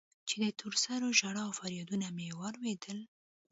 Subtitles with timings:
[0.27, 2.99] چې د تور سرو ژړا و فريادونه مو واورېدل.